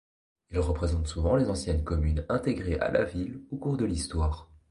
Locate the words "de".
3.77-3.85